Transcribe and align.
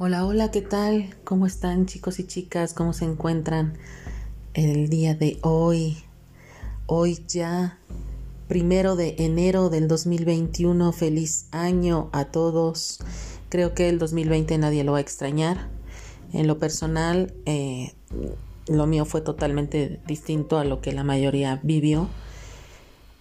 Hola, 0.00 0.24
hola, 0.26 0.52
¿qué 0.52 0.62
tal? 0.62 1.12
¿Cómo 1.24 1.44
están 1.44 1.86
chicos 1.86 2.20
y 2.20 2.24
chicas? 2.24 2.72
¿Cómo 2.72 2.92
se 2.92 3.04
encuentran 3.04 3.76
el 4.54 4.88
día 4.88 5.16
de 5.16 5.40
hoy? 5.42 5.96
Hoy 6.86 7.24
ya, 7.26 7.80
primero 8.46 8.94
de 8.94 9.16
enero 9.18 9.70
del 9.70 9.88
2021, 9.88 10.92
feliz 10.92 11.48
año 11.50 12.10
a 12.12 12.26
todos. 12.26 13.00
Creo 13.48 13.74
que 13.74 13.88
el 13.88 13.98
2020 13.98 14.56
nadie 14.58 14.84
lo 14.84 14.92
va 14.92 14.98
a 14.98 15.00
extrañar. 15.00 15.68
En 16.32 16.46
lo 16.46 16.60
personal, 16.60 17.34
eh, 17.44 17.92
lo 18.68 18.86
mío 18.86 19.04
fue 19.04 19.20
totalmente 19.20 20.00
distinto 20.06 20.58
a 20.58 20.64
lo 20.64 20.80
que 20.80 20.92
la 20.92 21.02
mayoría 21.02 21.58
vivió. 21.64 22.08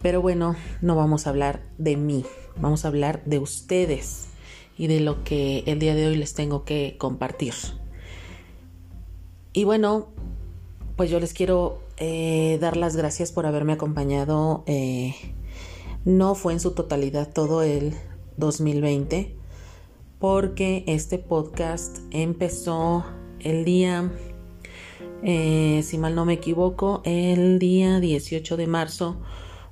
Pero 0.03 0.22
bueno, 0.22 0.55
no 0.84 0.95
vamos 0.95 1.25
a 1.25 1.31
hablar 1.31 1.64
de 1.80 1.98
mí, 1.98 2.23
vamos 2.55 2.86
a 2.86 2.89
hablar 2.89 3.23
de 3.25 3.39
ustedes 3.39 4.28
y 4.77 4.88
de 4.88 4.99
lo 4.99 5.23
que 5.23 5.63
el 5.66 5.80
día 5.80 5.95
de 5.95 6.08
hoy 6.08 6.16
les 6.16 6.34
tengo 6.34 6.63
que 6.63 6.95
compartir. 6.98 7.54
Y 9.53 9.63
bueno, 9.63 10.08
pues 10.95 11.09
yo 11.09 11.20
les 11.20 11.34
quiero 11.34 11.80
eh, 11.98 12.58
dar 12.62 12.77
las 12.77 12.95
gracias 12.95 13.31
por 13.31 13.45
haberme 13.45 13.73
acompañado. 13.73 14.63
Eh, 14.67 15.16
no 16.05 16.36
fue 16.36 16.53
en 16.53 16.59
su 16.59 16.72
totalidad 16.72 17.31
todo 17.34 17.63
el 17.63 17.94
2020, 18.38 19.36
porque 20.20 20.84
este 20.88 21.17
podcast 21.17 22.00
empezó 22.12 23.03
el 23.39 23.66
día, 23.66 24.12
eh, 25.23 25.81
si 25.84 25.98
mal 25.98 26.16
no 26.16 26.25
me 26.25 26.34
equivoco, 26.34 27.02
el 27.03 27.59
día 27.59 28.00
18 28.00 28.58
de 28.58 28.67
marzo 28.67 29.17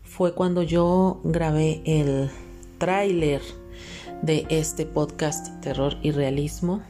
fue 0.03 0.33
cuando 0.33 0.63
yo 0.63 1.21
grabé 1.23 1.81
el 1.85 2.29
tráiler 2.77 3.41
de 4.21 4.45
este 4.49 4.85
podcast 4.85 5.61
Terror 5.61 5.97
y 6.01 6.11
Realismo. 6.11 6.81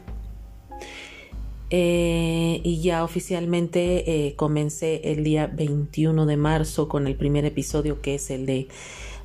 Eh, 1.70 2.62
y 2.64 2.82
ya 2.82 3.04
oficialmente 3.04 4.28
eh, 4.28 4.36
comencé 4.36 5.12
el 5.12 5.24
día 5.24 5.48
21 5.48 6.26
de 6.26 6.38
marzo 6.38 6.88
con 6.88 7.08
el 7.08 7.16
primer 7.16 7.44
episodio 7.44 8.02
que 8.02 8.16
es 8.16 8.30
el 8.30 8.46
de 8.46 8.68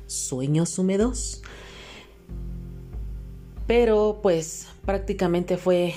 Sueños 0.07 0.77
Húmedos. 0.77 1.41
Pero 3.67 4.19
pues 4.21 4.67
prácticamente 4.85 5.57
fue 5.57 5.93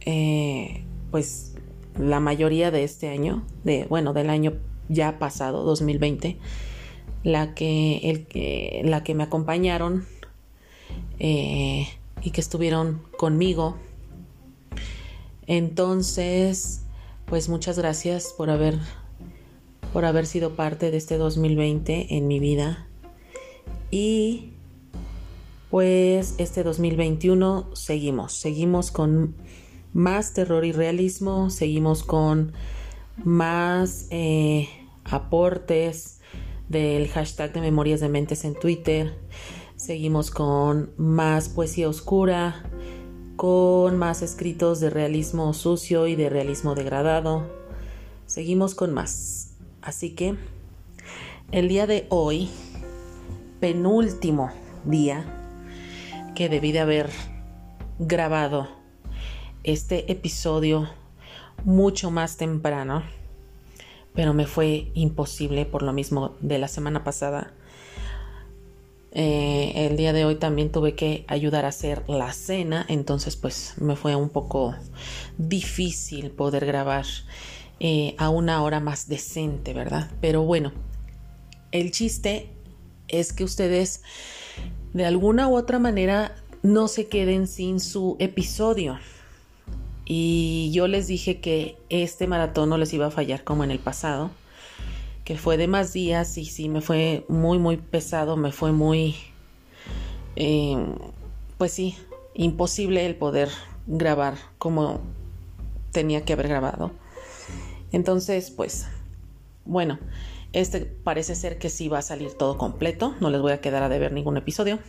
eh, 0.00 0.84
pues 1.10 1.54
la 1.98 2.20
mayoría 2.20 2.70
de 2.70 2.84
este 2.84 3.08
año, 3.08 3.44
de, 3.64 3.86
bueno, 3.88 4.12
del 4.12 4.30
año 4.30 4.54
ya 4.88 5.18
pasado, 5.18 5.64
2020, 5.64 6.36
la 7.22 7.54
que, 7.54 8.10
el, 8.10 8.90
la 8.90 9.02
que 9.02 9.14
me 9.14 9.22
acompañaron 9.22 10.04
eh, 11.20 11.86
y 12.22 12.30
que 12.32 12.40
estuvieron 12.40 13.02
conmigo. 13.16 13.76
Entonces, 15.46 16.82
pues 17.26 17.48
muchas 17.48 17.78
gracias 17.78 18.34
por 18.36 18.50
haber 18.50 18.78
por 19.92 20.04
haber 20.04 20.26
sido 20.26 20.54
parte 20.54 20.90
de 20.90 20.96
este 20.96 21.16
2020 21.16 22.16
en 22.16 22.28
mi 22.28 22.38
vida. 22.38 22.86
Y 23.90 24.52
pues 25.70 26.34
este 26.38 26.62
2021 26.62 27.70
seguimos, 27.74 28.32
seguimos 28.34 28.90
con 28.90 29.34
más 29.92 30.32
terror 30.32 30.64
y 30.64 30.72
realismo, 30.72 31.50
seguimos 31.50 32.04
con 32.04 32.52
más 33.24 34.06
eh, 34.10 34.68
aportes 35.04 36.20
del 36.68 37.08
hashtag 37.08 37.52
de 37.52 37.60
memorias 37.60 38.00
de 38.00 38.08
mentes 38.08 38.44
en 38.44 38.54
Twitter, 38.54 39.12
Seguimos 39.80 40.30
con 40.30 40.92
más 40.98 41.48
poesía 41.48 41.88
oscura, 41.88 42.64
con 43.36 43.96
más 43.96 44.20
escritos 44.20 44.78
de 44.78 44.90
realismo 44.90 45.54
sucio 45.54 46.06
y 46.06 46.16
de 46.16 46.28
realismo 46.28 46.74
degradado. 46.74 47.46
Seguimos 48.26 48.74
con 48.74 48.92
más. 48.92 49.54
Así 49.80 50.10
que 50.10 50.36
el 51.50 51.68
día 51.68 51.86
de 51.86 52.04
hoy, 52.10 52.50
penúltimo 53.58 54.50
día 54.84 55.24
que 56.34 56.50
debí 56.50 56.72
de 56.72 56.80
haber 56.80 57.08
grabado 57.98 58.68
este 59.64 60.12
episodio 60.12 60.90
mucho 61.64 62.10
más 62.10 62.36
temprano, 62.36 63.02
pero 64.12 64.34
me 64.34 64.46
fue 64.46 64.90
imposible 64.92 65.64
por 65.64 65.82
lo 65.82 65.94
mismo 65.94 66.36
de 66.42 66.58
la 66.58 66.68
semana 66.68 67.02
pasada 67.02 67.54
eh, 69.12 69.72
el 69.74 69.96
día 69.96 70.12
de 70.12 70.24
hoy 70.24 70.36
también 70.36 70.70
tuve 70.70 70.94
que 70.94 71.24
ayudar 71.26 71.64
a 71.64 71.68
hacer 71.68 72.04
la 72.08 72.32
cena, 72.32 72.86
entonces 72.88 73.36
pues 73.36 73.74
me 73.78 73.96
fue 73.96 74.14
un 74.14 74.28
poco 74.28 74.74
difícil 75.36 76.30
poder 76.30 76.64
grabar 76.64 77.06
eh, 77.80 78.14
a 78.18 78.28
una 78.28 78.62
hora 78.62 78.78
más 78.78 79.08
decente, 79.08 79.72
¿verdad? 79.74 80.10
Pero 80.20 80.42
bueno, 80.42 80.72
el 81.72 81.90
chiste 81.90 82.50
es 83.08 83.32
que 83.32 83.42
ustedes 83.42 84.02
de 84.92 85.04
alguna 85.04 85.48
u 85.48 85.56
otra 85.56 85.78
manera 85.78 86.36
no 86.62 86.88
se 86.88 87.08
queden 87.08 87.48
sin 87.48 87.80
su 87.80 88.16
episodio. 88.18 88.98
Y 90.04 90.70
yo 90.72 90.88
les 90.88 91.06
dije 91.06 91.40
que 91.40 91.76
este 91.88 92.26
maratón 92.26 92.68
no 92.68 92.76
les 92.76 92.92
iba 92.92 93.06
a 93.06 93.10
fallar 93.10 93.44
como 93.44 93.62
en 93.62 93.70
el 93.70 93.78
pasado 93.78 94.30
que 95.30 95.38
fue 95.38 95.56
de 95.56 95.68
más 95.68 95.92
días 95.92 96.36
y 96.38 96.44
sí, 96.44 96.68
me 96.68 96.80
fue 96.80 97.24
muy, 97.28 97.60
muy 97.60 97.76
pesado, 97.76 98.36
me 98.36 98.50
fue 98.50 98.72
muy, 98.72 99.14
eh, 100.34 100.76
pues 101.56 101.70
sí, 101.70 101.96
imposible 102.34 103.06
el 103.06 103.14
poder 103.14 103.48
grabar 103.86 104.34
como 104.58 105.00
tenía 105.92 106.24
que 106.24 106.32
haber 106.32 106.48
grabado. 106.48 106.90
Entonces, 107.92 108.50
pues, 108.50 108.88
bueno, 109.64 110.00
este 110.52 110.80
parece 110.80 111.36
ser 111.36 111.60
que 111.60 111.70
sí 111.70 111.86
va 111.86 111.98
a 111.98 112.02
salir 112.02 112.32
todo 112.32 112.58
completo, 112.58 113.14
no 113.20 113.30
les 113.30 113.40
voy 113.40 113.52
a 113.52 113.60
quedar 113.60 113.84
a 113.84 113.88
deber 113.88 114.10
ningún 114.10 114.36
episodio. 114.36 114.80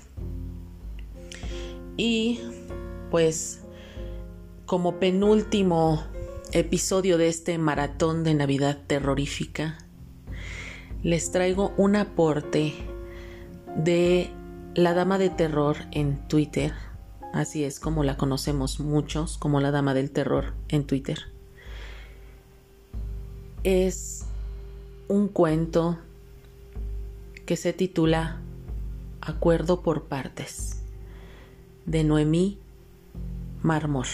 Y 1.97 2.39
pues, 3.11 3.61
como 4.65 4.95
penúltimo 4.95 6.03
episodio 6.51 7.19
de 7.19 7.27
este 7.27 7.59
maratón 7.59 8.23
de 8.23 8.33
Navidad 8.33 8.79
terrorífica, 8.87 9.77
les 11.03 11.31
traigo 11.31 11.73
un 11.77 11.95
aporte 11.95 12.73
de 13.75 14.29
la 14.75 14.93
dama 14.93 15.17
de 15.17 15.29
terror 15.29 15.77
en 15.91 16.27
Twitter. 16.27 16.73
Así 17.33 17.63
es 17.63 17.79
como 17.79 18.03
la 18.03 18.17
conocemos 18.17 18.79
muchos, 18.79 19.37
como 19.37 19.61
la 19.61 19.71
dama 19.71 19.93
del 19.93 20.11
terror 20.11 20.53
en 20.69 20.85
Twitter. 20.85 21.19
Es 23.63 24.25
un 25.07 25.27
cuento 25.27 25.97
que 27.45 27.57
se 27.57 27.73
titula 27.73 28.39
Acuerdo 29.21 29.81
por 29.81 30.05
partes 30.05 30.81
de 31.85 32.03
Noemí 32.03 32.59
Marmor. 33.61 34.07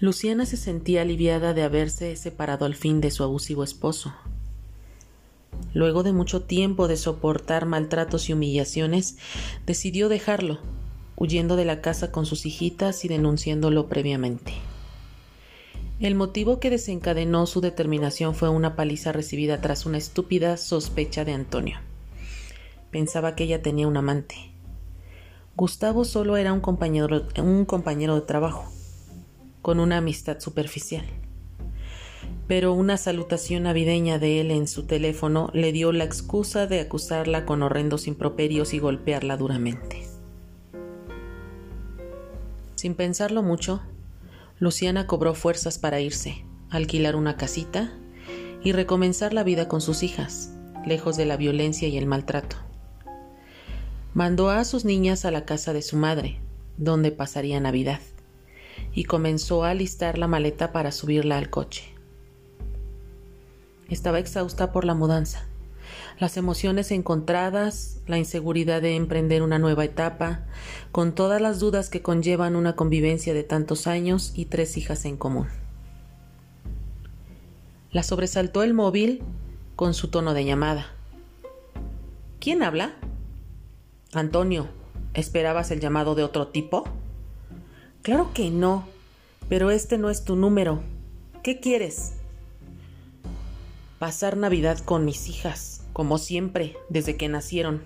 Luciana 0.00 0.46
se 0.46 0.56
sentía 0.56 1.02
aliviada 1.02 1.54
de 1.54 1.62
haberse 1.62 2.14
separado 2.14 2.64
al 2.64 2.76
fin 2.76 3.00
de 3.00 3.10
su 3.10 3.24
abusivo 3.24 3.64
esposo. 3.64 4.14
Luego 5.74 6.04
de 6.04 6.12
mucho 6.12 6.42
tiempo 6.42 6.86
de 6.86 6.96
soportar 6.96 7.66
maltratos 7.66 8.28
y 8.28 8.32
humillaciones, 8.32 9.16
decidió 9.66 10.08
dejarlo, 10.08 10.60
huyendo 11.16 11.56
de 11.56 11.64
la 11.64 11.80
casa 11.80 12.12
con 12.12 12.26
sus 12.26 12.46
hijitas 12.46 13.04
y 13.04 13.08
denunciándolo 13.08 13.88
previamente. 13.88 14.52
El 15.98 16.14
motivo 16.14 16.60
que 16.60 16.70
desencadenó 16.70 17.46
su 17.46 17.60
determinación 17.60 18.36
fue 18.36 18.48
una 18.48 18.76
paliza 18.76 19.10
recibida 19.10 19.60
tras 19.60 19.84
una 19.84 19.98
estúpida 19.98 20.58
sospecha 20.58 21.24
de 21.24 21.32
Antonio. 21.32 21.80
Pensaba 22.92 23.34
que 23.34 23.42
ella 23.42 23.62
tenía 23.62 23.88
un 23.88 23.96
amante. 23.96 24.36
Gustavo 25.56 26.04
solo 26.04 26.36
era 26.36 26.52
un 26.52 26.60
compañero, 26.60 27.26
un 27.42 27.64
compañero 27.64 28.14
de 28.14 28.20
trabajo 28.20 28.77
con 29.68 29.80
una 29.80 29.98
amistad 29.98 30.40
superficial. 30.40 31.04
Pero 32.46 32.72
una 32.72 32.96
salutación 32.96 33.64
navideña 33.64 34.18
de 34.18 34.40
él 34.40 34.50
en 34.50 34.66
su 34.66 34.86
teléfono 34.86 35.50
le 35.52 35.72
dio 35.72 35.92
la 35.92 36.04
excusa 36.04 36.66
de 36.66 36.80
acusarla 36.80 37.44
con 37.44 37.62
horrendos 37.62 38.06
improperios 38.06 38.72
y 38.72 38.78
golpearla 38.78 39.36
duramente. 39.36 40.06
Sin 42.76 42.94
pensarlo 42.94 43.42
mucho, 43.42 43.82
Luciana 44.58 45.06
cobró 45.06 45.34
fuerzas 45.34 45.78
para 45.78 46.00
irse, 46.00 46.46
alquilar 46.70 47.14
una 47.14 47.36
casita 47.36 47.92
y 48.64 48.72
recomenzar 48.72 49.34
la 49.34 49.44
vida 49.44 49.68
con 49.68 49.82
sus 49.82 50.02
hijas, 50.02 50.50
lejos 50.86 51.18
de 51.18 51.26
la 51.26 51.36
violencia 51.36 51.88
y 51.88 51.98
el 51.98 52.06
maltrato. 52.06 52.56
Mandó 54.14 54.48
a 54.48 54.64
sus 54.64 54.86
niñas 54.86 55.26
a 55.26 55.30
la 55.30 55.44
casa 55.44 55.74
de 55.74 55.82
su 55.82 55.98
madre, 55.98 56.40
donde 56.78 57.12
pasaría 57.12 57.60
Navidad 57.60 58.00
y 58.92 59.04
comenzó 59.04 59.64
a 59.64 59.70
alistar 59.70 60.18
la 60.18 60.26
maleta 60.26 60.72
para 60.72 60.92
subirla 60.92 61.38
al 61.38 61.50
coche. 61.50 61.84
Estaba 63.88 64.18
exhausta 64.18 64.72
por 64.72 64.84
la 64.84 64.94
mudanza, 64.94 65.46
las 66.18 66.36
emociones 66.36 66.90
encontradas, 66.90 68.00
la 68.06 68.18
inseguridad 68.18 68.82
de 68.82 68.96
emprender 68.96 69.42
una 69.42 69.58
nueva 69.58 69.84
etapa, 69.84 70.46
con 70.92 71.14
todas 71.14 71.40
las 71.40 71.60
dudas 71.60 71.90
que 71.90 72.02
conllevan 72.02 72.56
una 72.56 72.76
convivencia 72.76 73.34
de 73.34 73.44
tantos 73.44 73.86
años 73.86 74.32
y 74.34 74.46
tres 74.46 74.76
hijas 74.76 75.04
en 75.04 75.16
común. 75.16 75.48
La 77.92 78.02
sobresaltó 78.02 78.62
el 78.62 78.74
móvil 78.74 79.22
con 79.76 79.94
su 79.94 80.08
tono 80.08 80.34
de 80.34 80.44
llamada. 80.44 80.88
¿Quién 82.40 82.62
habla? 82.62 82.96
Antonio, 84.12 84.68
¿esperabas 85.14 85.70
el 85.70 85.80
llamado 85.80 86.14
de 86.14 86.24
otro 86.24 86.48
tipo? 86.48 86.84
Claro 88.08 88.30
que 88.32 88.50
no, 88.50 88.88
pero 89.50 89.70
este 89.70 89.98
no 89.98 90.08
es 90.08 90.24
tu 90.24 90.34
número. 90.34 90.80
¿Qué 91.42 91.60
quieres? 91.60 92.14
Pasar 93.98 94.38
Navidad 94.38 94.78
con 94.78 95.04
mis 95.04 95.28
hijas, 95.28 95.84
como 95.92 96.16
siempre, 96.16 96.78
desde 96.88 97.18
que 97.18 97.28
nacieron. 97.28 97.82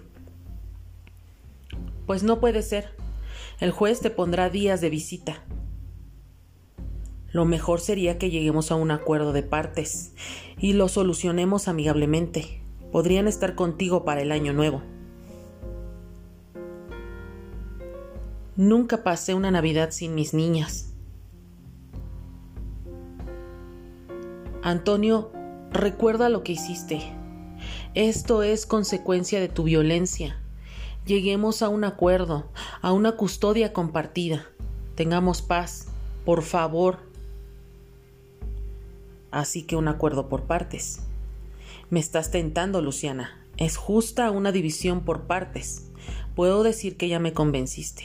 Pues 2.06 2.22
no 2.22 2.38
puede 2.38 2.62
ser. 2.62 2.94
El 3.58 3.72
juez 3.72 3.98
te 3.98 4.10
pondrá 4.10 4.48
días 4.48 4.80
de 4.80 4.90
visita. 4.90 5.42
Lo 7.32 7.44
mejor 7.44 7.80
sería 7.80 8.16
que 8.16 8.30
lleguemos 8.30 8.70
a 8.70 8.76
un 8.76 8.92
acuerdo 8.92 9.32
de 9.32 9.42
partes 9.42 10.12
y 10.56 10.74
lo 10.74 10.86
solucionemos 10.86 11.66
amigablemente. 11.66 12.62
Podrían 12.92 13.26
estar 13.26 13.56
contigo 13.56 14.04
para 14.04 14.22
el 14.22 14.30
año 14.30 14.52
nuevo. 14.52 14.82
Nunca 18.56 19.02
pasé 19.02 19.34
una 19.34 19.50
Navidad 19.50 19.90
sin 19.90 20.14
mis 20.14 20.34
niñas. 20.34 20.92
Antonio, 24.62 25.32
recuerda 25.70 26.28
lo 26.28 26.42
que 26.42 26.52
hiciste. 26.52 27.02
Esto 27.94 28.42
es 28.42 28.66
consecuencia 28.66 29.40
de 29.40 29.48
tu 29.48 29.64
violencia. 29.64 30.36
Lleguemos 31.06 31.62
a 31.62 31.68
un 31.68 31.84
acuerdo, 31.84 32.46
a 32.80 32.92
una 32.92 33.12
custodia 33.12 33.72
compartida. 33.72 34.46
Tengamos 34.94 35.42
paz, 35.42 35.86
por 36.24 36.42
favor 36.42 37.12
así 39.32 39.62
que 39.62 39.74
un 39.74 39.88
acuerdo 39.88 40.28
por 40.28 40.44
partes. 40.44 41.00
Me 41.90 41.98
estás 41.98 42.30
tentando, 42.30 42.80
Luciana. 42.80 43.36
Es 43.56 43.76
justa 43.76 44.30
una 44.30 44.52
división 44.52 45.04
por 45.04 45.22
partes. 45.22 45.88
Puedo 46.36 46.62
decir 46.62 46.96
que 46.96 47.08
ya 47.08 47.18
me 47.18 47.32
convenciste. 47.32 48.04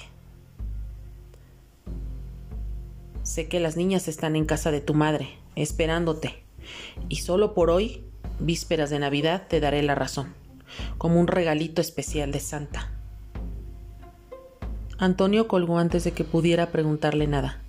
Sé 3.28 3.50
que 3.50 3.60
las 3.60 3.76
niñas 3.76 4.08
están 4.08 4.38
en 4.38 4.46
casa 4.46 4.72
de 4.72 4.80
tu 4.80 4.94
madre, 4.94 5.28
esperándote, 5.58 6.46
y 7.10 7.18
solo 7.18 7.54
por 7.54 7.70
hoy, 7.70 8.06
vísperas 8.40 8.90
de 8.90 9.00
Navidad, 9.00 9.48
te 9.50 9.60
daré 9.60 9.84
la 9.84 9.96
razón, 9.96 10.34
como 10.98 11.20
un 11.20 11.28
regalito 11.28 11.82
especial 11.82 12.32
de 12.32 12.40
Santa. 12.40 12.90
Antonio 14.98 15.50
colgó 15.50 15.78
antes 15.78 16.06
de 16.06 16.14
que 16.14 16.24
pudiera 16.24 16.72
preguntarle 16.72 17.28
nada. 17.28 17.62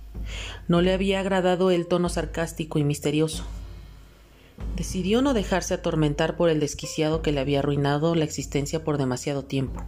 No 0.69 0.81
le 0.81 0.93
había 0.93 1.19
agradado 1.19 1.71
el 1.71 1.87
tono 1.87 2.07
sarcástico 2.07 2.79
y 2.79 2.85
misterioso. 2.85 3.43
Decidió 4.77 5.21
no 5.21 5.33
dejarse 5.33 5.73
atormentar 5.73 6.37
por 6.37 6.49
el 6.49 6.61
desquiciado 6.61 7.21
que 7.21 7.33
le 7.33 7.41
había 7.41 7.59
arruinado 7.59 8.15
la 8.15 8.23
existencia 8.23 8.85
por 8.85 8.97
demasiado 8.97 9.43
tiempo. 9.43 9.83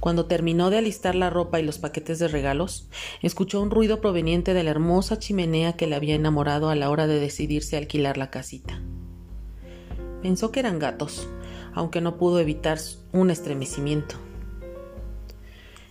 Cuando 0.00 0.26
terminó 0.26 0.70
de 0.70 0.78
alistar 0.78 1.14
la 1.14 1.30
ropa 1.30 1.58
y 1.58 1.62
los 1.62 1.78
paquetes 1.78 2.18
de 2.18 2.28
regalos, 2.28 2.88
escuchó 3.22 3.60
un 3.60 3.70
ruido 3.70 4.00
proveniente 4.00 4.54
de 4.54 4.62
la 4.62 4.70
hermosa 4.70 5.18
chimenea 5.18 5.74
que 5.74 5.86
le 5.86 5.96
había 5.96 6.14
enamorado 6.14 6.68
a 6.68 6.76
la 6.76 6.90
hora 6.90 7.06
de 7.06 7.18
decidirse 7.18 7.76
a 7.76 7.80
alquilar 7.80 8.16
la 8.16 8.30
casita. 8.30 8.80
Pensó 10.22 10.52
que 10.52 10.60
eran 10.60 10.78
gatos, 10.78 11.28
aunque 11.72 12.00
no 12.00 12.18
pudo 12.18 12.40
evitar 12.40 12.78
un 13.12 13.30
estremecimiento. 13.30 14.16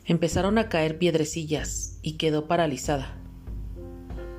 Empezaron 0.06 0.58
a 0.58 0.70
caer 0.70 0.98
piedrecillas 0.98 2.00
y 2.02 2.14
quedó 2.14 2.48
paralizada. 2.48 3.18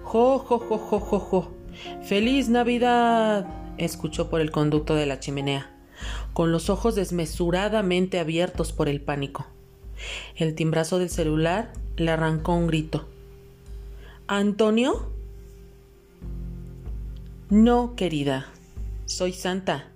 ¡Jo, 0.04 0.38
jo, 0.38 0.58
jo, 0.58 0.78
jo, 0.78 1.00
jo, 1.00 1.18
jo! 1.18 1.50
¡Feliz 2.02 2.48
Navidad! 2.48 3.46
escuchó 3.78 4.30
por 4.30 4.40
el 4.40 4.50
conducto 4.50 4.94
de 4.94 5.06
la 5.06 5.20
chimenea, 5.20 5.74
con 6.32 6.52
los 6.52 6.70
ojos 6.70 6.94
desmesuradamente 6.94 8.18
abiertos 8.20 8.72
por 8.72 8.88
el 8.88 9.00
pánico. 9.00 9.55
El 10.36 10.54
timbrazo 10.54 10.98
del 10.98 11.10
celular 11.10 11.72
le 11.96 12.10
arrancó 12.10 12.54
un 12.54 12.66
grito. 12.66 13.06
¿Antonio? 14.26 15.10
No, 17.48 17.94
querida. 17.96 18.46
Soy 19.04 19.32
Santa. 19.32 19.88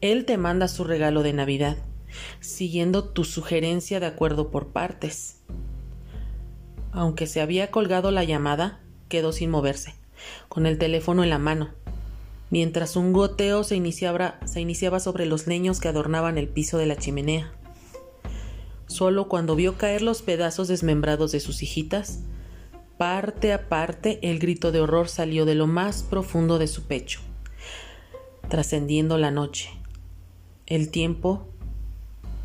Él 0.00 0.24
te 0.24 0.36
manda 0.36 0.68
su 0.68 0.84
regalo 0.84 1.22
de 1.22 1.32
Navidad 1.32 1.76
siguiendo 2.40 3.04
tu 3.04 3.24
sugerencia 3.24 4.00
de 4.00 4.06
acuerdo 4.06 4.50
por 4.50 4.68
partes. 4.68 5.38
Aunque 6.92 7.26
se 7.26 7.40
había 7.40 7.70
colgado 7.70 8.10
la 8.10 8.24
llamada, 8.24 8.80
quedó 9.08 9.32
sin 9.32 9.50
moverse, 9.50 9.94
con 10.48 10.66
el 10.66 10.78
teléfono 10.78 11.22
en 11.22 11.30
la 11.30 11.38
mano, 11.38 11.70
mientras 12.50 12.96
un 12.96 13.12
goteo 13.12 13.64
se 13.64 13.76
iniciaba, 13.76 14.38
se 14.44 14.60
iniciaba 14.60 15.00
sobre 15.00 15.26
los 15.26 15.46
leños 15.46 15.80
que 15.80 15.88
adornaban 15.88 16.38
el 16.38 16.48
piso 16.48 16.78
de 16.78 16.86
la 16.86 16.96
chimenea. 16.96 17.52
Solo 18.92 19.26
cuando 19.26 19.56
vio 19.56 19.78
caer 19.78 20.02
los 20.02 20.20
pedazos 20.20 20.68
desmembrados 20.68 21.32
de 21.32 21.40
sus 21.40 21.62
hijitas, 21.62 22.18
parte 22.98 23.54
a 23.54 23.70
parte 23.70 24.18
el 24.20 24.38
grito 24.38 24.70
de 24.70 24.82
horror 24.82 25.08
salió 25.08 25.46
de 25.46 25.54
lo 25.54 25.66
más 25.66 26.02
profundo 26.02 26.58
de 26.58 26.66
su 26.66 26.82
pecho, 26.82 27.20
trascendiendo 28.50 29.16
la 29.16 29.30
noche, 29.30 29.70
el 30.66 30.90
tiempo 30.90 31.48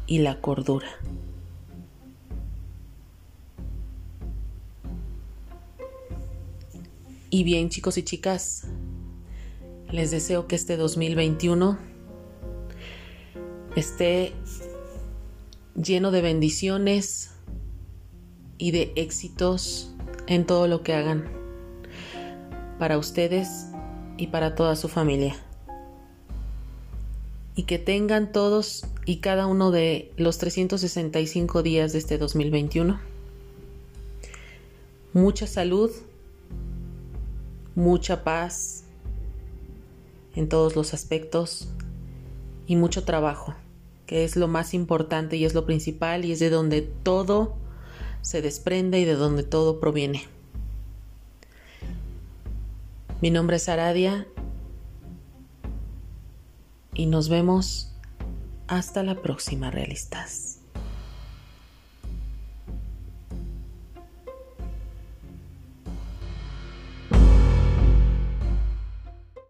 y 0.05 0.19
la 0.19 0.39
cordura. 0.39 0.87
Y 7.29 7.43
bien 7.43 7.67
chicos 7.67 7.97
y 7.97 8.03
chicas, 8.03 8.67
les 9.91 10.11
deseo 10.11 10.47
que 10.47 10.55
este 10.55 10.77
2021 10.77 11.77
esté 13.75 14.31
lleno 15.81 16.11
de 16.11 16.21
bendiciones 16.21 17.31
y 18.57 18.71
de 18.71 18.91
éxitos 18.95 19.93
en 20.25 20.45
todo 20.45 20.67
lo 20.67 20.83
que 20.83 20.93
hagan 20.93 21.29
para 22.79 22.97
ustedes 22.97 23.67
y 24.17 24.27
para 24.27 24.55
toda 24.55 24.75
su 24.75 24.87
familia. 24.87 25.35
Y 27.55 27.63
que 27.63 27.79
tengan 27.79 28.31
todos 28.31 28.85
y 29.05 29.17
cada 29.17 29.47
uno 29.47 29.71
de 29.71 30.11
los 30.17 30.37
365 30.37 31.63
días 31.63 31.93
de 31.93 31.99
este 31.99 32.17
2021 32.17 32.99
mucha 35.17 35.47
salud, 35.47 35.89
mucha 37.73 38.23
paz 38.23 38.83
en 40.35 40.47
todos 40.47 40.75
los 40.75 40.93
aspectos 40.93 41.69
y 42.67 42.75
mucho 42.75 43.03
trabajo, 43.03 43.55
que 44.07 44.23
es 44.23 44.35
lo 44.35 44.47
más 44.47 44.73
importante 44.73 45.35
y 45.35 45.45
es 45.45 45.53
lo 45.53 45.65
principal 45.65 46.25
y 46.25 46.31
es 46.31 46.39
de 46.39 46.49
donde 46.49 46.81
todo 46.81 47.55
se 48.21 48.41
desprende 48.41 48.99
y 48.99 49.05
de 49.05 49.13
donde 49.13 49.43
todo 49.43 49.79
proviene. 49.79 50.23
Mi 53.21 53.29
nombre 53.29 53.57
es 53.57 53.69
Aradia 53.69 54.27
y 56.93 57.05
nos 57.05 57.29
vemos 57.29 57.93
hasta 58.67 59.03
la 59.03 59.21
próxima, 59.21 59.71
realistas. 59.71 60.56